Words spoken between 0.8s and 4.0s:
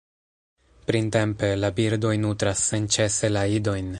Printempe, la birdoj nutras senĉese la idojn.